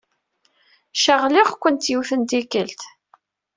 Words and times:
Caɣliɣ-kent 1.01 1.89
yiwet 1.91 2.11
n 2.15 2.21
tikkelt. 2.29 2.81